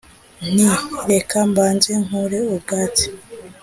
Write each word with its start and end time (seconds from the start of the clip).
Nti: 0.53 0.67
Reka 1.11 1.37
mbanze 1.49 1.91
nkure 2.05 2.39
ubwatsi 2.53 3.05